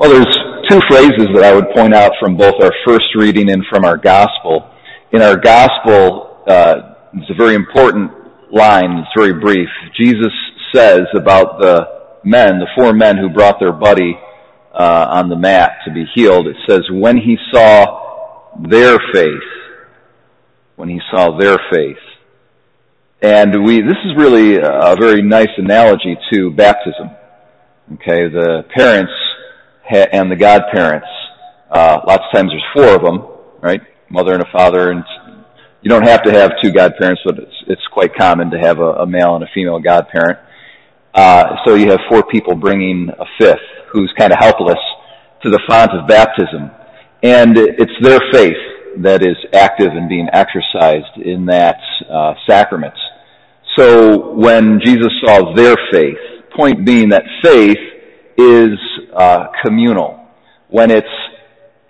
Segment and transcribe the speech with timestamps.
[0.00, 0.34] Well, there's
[0.70, 3.98] two phrases that I would point out from both our first reading and from our
[3.98, 4.70] gospel.
[5.12, 8.10] In our gospel, uh, it's a very important
[8.50, 8.92] line.
[8.92, 9.68] It's very brief.
[10.00, 10.32] Jesus
[10.74, 11.86] says about the
[12.24, 14.18] men, the four men who brought their buddy
[14.72, 16.46] uh, on the mat to be healed.
[16.46, 19.48] It says, when he saw their faith,
[20.76, 21.98] when he saw their faith.
[23.20, 27.10] And we, this is really a very nice analogy to baptism.
[27.92, 29.12] Okay, the parents
[29.90, 31.06] and the godparents,
[31.70, 33.26] uh, lots of times there's four of them,
[33.60, 33.80] right?
[34.08, 35.04] Mother and a father, and
[35.82, 39.02] you don't have to have two godparents, but it's, it's quite common to have a,
[39.02, 40.38] a male and a female godparent.
[41.14, 43.58] Uh, so you have four people bringing a fifth
[43.92, 44.78] who's kind of helpless
[45.42, 46.70] to the font of baptism.
[47.22, 48.56] And it's their faith
[48.98, 51.78] that is active and being exercised in that
[52.10, 52.94] uh, sacrament.
[53.76, 56.18] So when Jesus saw their faith,
[56.56, 57.78] point being that faith
[58.40, 58.78] is
[59.14, 60.26] uh, communal.
[60.68, 61.06] When it's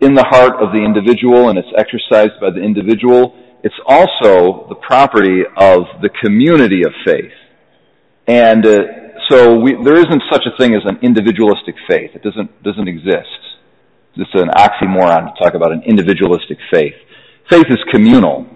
[0.00, 4.76] in the heart of the individual and it's exercised by the individual, it's also the
[4.76, 7.32] property of the community of faith.
[8.26, 8.78] And uh,
[9.28, 12.10] so we, there isn't such a thing as an individualistic faith.
[12.14, 13.40] It doesn't doesn't exist.
[14.16, 16.94] It's an oxymoron to talk about an individualistic faith.
[17.50, 18.46] Faith is communal.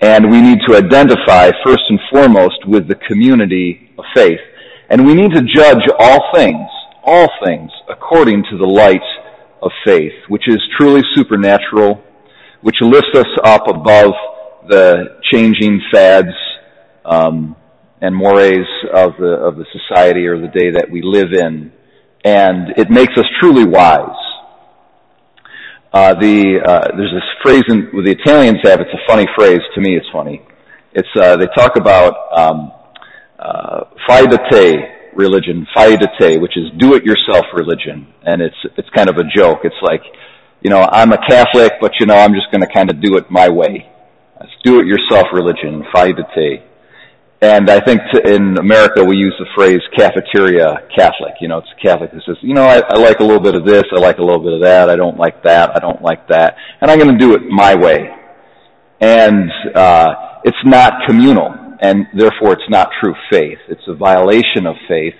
[0.00, 4.38] And we need to identify first and foremost with the community of faith.
[4.90, 6.68] And we need to judge all things,
[7.04, 9.00] all things, according to the light
[9.62, 12.02] of faith, which is truly supernatural,
[12.60, 14.12] which lifts us up above
[14.68, 16.34] the changing fads
[17.04, 17.56] um,
[18.00, 21.72] and mores of the of the society or the day that we live in,
[22.24, 24.10] and it makes us truly wise.
[25.92, 28.80] Uh, the uh, there's this phrase in, the Italians have.
[28.80, 29.96] It's a funny phrase to me.
[29.96, 30.42] It's funny.
[30.92, 32.72] It's uh, they talk about um,
[33.38, 33.84] uh,
[34.50, 35.90] te religion, fai
[36.38, 39.58] which is do it yourself religion, and it's it's kind of a joke.
[39.64, 40.02] It's like,
[40.62, 43.16] you know, I'm a Catholic, but you know, I'm just going to kind of do
[43.16, 43.90] it my way.
[44.40, 46.12] It's do it yourself religion, fai.
[47.40, 51.34] And I think to, in America we use the phrase cafeteria Catholic.
[51.40, 53.54] You know, it's a Catholic that says, you know, I, I like a little bit
[53.54, 56.02] of this, I like a little bit of that, I don't like that, I don't
[56.02, 58.10] like that, and I'm going to do it my way.
[59.00, 63.58] And uh, it's not communal, and therefore it's not true faith.
[63.68, 65.14] It's a violation of faith.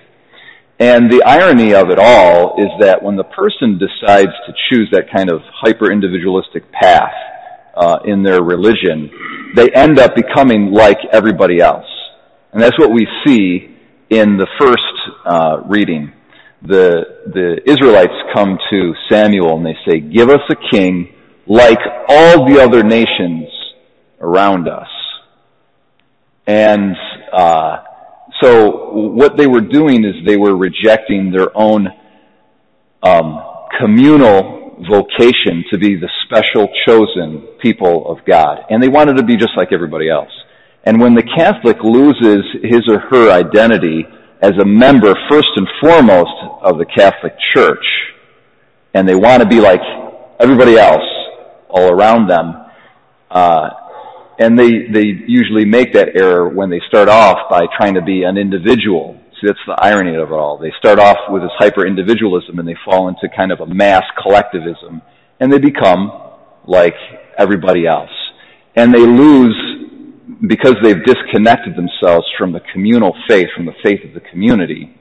[0.79, 5.11] And the irony of it all is that when the person decides to choose that
[5.13, 7.13] kind of hyper-individualistic path
[7.75, 9.11] uh, in their religion,
[9.55, 11.85] they end up becoming like everybody else
[12.51, 13.75] and that's what we see
[14.09, 14.81] in the first
[15.25, 16.11] uh, reading.
[16.63, 21.13] The, the Israelites come to Samuel and they say, give us a king
[21.47, 23.47] like all the other nations
[24.19, 24.87] around us.
[26.49, 26.95] And
[27.31, 27.77] uh,
[28.41, 31.87] so what they were doing is they were rejecting their own
[33.03, 33.39] um,
[33.79, 38.65] communal vocation to be the special chosen people of God.
[38.71, 40.31] And they wanted to be just like everybody else.
[40.85, 44.07] And when the Catholic loses his or her identity
[44.41, 46.33] as a member, first and foremost,
[46.63, 47.85] of the Catholic Church,
[48.95, 49.81] and they want to be like
[50.39, 51.05] everybody else
[51.69, 52.55] all around them,
[53.29, 53.69] uh,
[54.39, 58.23] and they, they usually make that error when they start off by trying to be
[58.23, 59.19] an individual.
[59.33, 60.57] See, that's the irony of it all.
[60.57, 65.01] They start off with this hyper-individualism and they fall into kind of a mass collectivism,
[65.39, 66.11] and they become
[66.65, 66.95] like
[67.37, 68.09] everybody else.
[68.75, 69.55] And they lose
[70.47, 74.95] because they've disconnected themselves from the communal faith, from the faith of the community,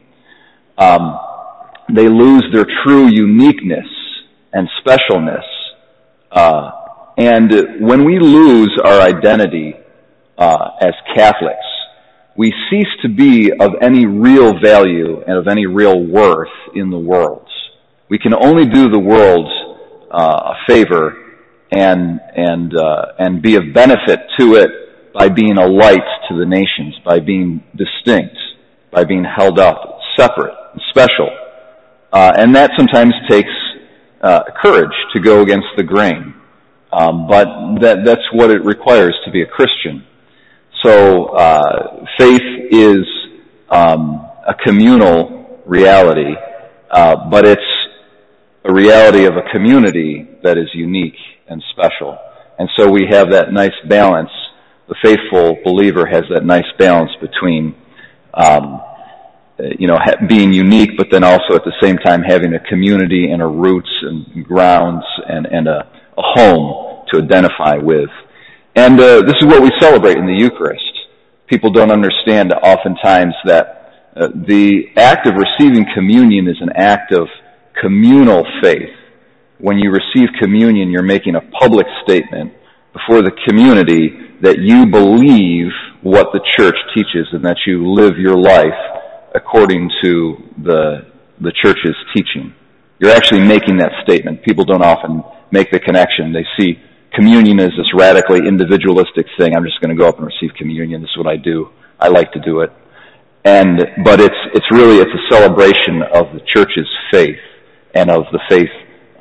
[0.79, 1.19] um,
[1.95, 3.87] they lose their true uniqueness
[4.53, 5.45] and specialness.
[6.31, 6.71] Uh,
[7.19, 9.75] and when we lose our identity
[10.39, 11.67] uh, as Catholics,
[12.37, 16.99] we cease to be of any real value and of any real worth in the
[16.99, 17.49] world.
[18.09, 19.49] We can only do the world
[20.13, 21.17] uh, a favor
[21.73, 24.71] and and uh, and be of benefit to it
[25.13, 28.37] by being a light to the nations, by being distinct,
[28.93, 30.55] by being held up separate,
[30.91, 31.29] special.
[32.13, 33.51] Uh, and that sometimes takes
[34.23, 36.38] uh, courage to go against the grain.
[36.93, 37.47] Um, but
[37.81, 40.07] that, that's what it requires to be a Christian.
[40.83, 43.05] So uh, faith is
[43.69, 46.35] um, a communal reality,
[46.91, 47.61] uh, but it's
[48.65, 51.19] a reality of a community that is unique
[51.49, 52.19] and special.
[52.59, 54.31] And so we have that nice balance
[54.89, 57.75] the faithful believer has that nice balance between,
[58.33, 58.81] um,
[59.79, 63.43] you know, being unique, but then also at the same time having a community and
[63.43, 65.87] a roots and grounds and, and a,
[66.19, 68.11] a home to identify with.
[68.75, 70.83] And uh, this is what we celebrate in the Eucharist.
[71.47, 73.79] People don't understand oftentimes that
[74.15, 77.29] uh, the act of receiving communion is an act of
[77.81, 78.91] communal faith.
[79.59, 82.53] When you receive communion, you're making a public statement
[82.93, 84.11] before the community
[84.43, 85.73] that you believe
[86.03, 88.79] what the church teaches and that you live your life
[89.35, 91.07] according to the,
[91.41, 92.55] the church's teaching.
[92.99, 94.43] You're actually making that statement.
[94.43, 96.33] People don't often make the connection.
[96.33, 96.81] They see
[97.15, 99.55] communion as this radically individualistic thing.
[99.55, 101.01] I'm just going to go up and receive communion.
[101.01, 101.71] This is what I do.
[101.99, 102.71] I like to do it.
[103.45, 107.39] And, but it's, it's really, it's a celebration of the church's faith
[107.95, 108.71] and of the faith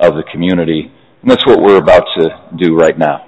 [0.00, 0.92] of the community.
[1.22, 3.27] And that's what we're about to do right now.